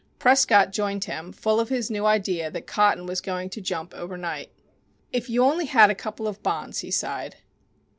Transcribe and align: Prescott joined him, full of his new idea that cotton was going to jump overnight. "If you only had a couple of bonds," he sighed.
Prescott 0.17 0.71
joined 0.71 1.03
him, 1.03 1.31
full 1.31 1.59
of 1.59 1.69
his 1.69 1.91
new 1.91 2.07
idea 2.07 2.49
that 2.49 2.65
cotton 2.65 3.05
was 3.05 3.21
going 3.21 3.51
to 3.51 3.61
jump 3.61 3.93
overnight. 3.93 4.49
"If 5.13 5.29
you 5.29 5.43
only 5.43 5.65
had 5.67 5.91
a 5.91 5.93
couple 5.93 6.27
of 6.27 6.41
bonds," 6.41 6.79
he 6.79 6.89
sighed. 6.89 7.35